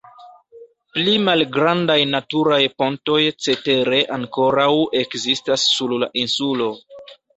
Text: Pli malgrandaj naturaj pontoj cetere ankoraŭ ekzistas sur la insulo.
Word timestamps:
Pli 0.95 1.11
malgrandaj 1.25 1.97
naturaj 2.15 2.59
pontoj 2.83 3.19
cetere 3.47 3.99
ankoraŭ 4.17 4.69
ekzistas 5.03 5.67
sur 5.77 5.95
la 6.07 6.09
insulo. 6.23 6.73